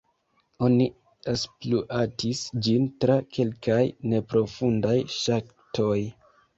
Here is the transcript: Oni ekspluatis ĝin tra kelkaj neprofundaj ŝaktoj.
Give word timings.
Oni 0.67 0.87
ekspluatis 1.33 2.43
ĝin 2.69 2.89
tra 3.05 3.21
kelkaj 3.39 3.81
neprofundaj 4.17 5.01
ŝaktoj. 5.23 5.97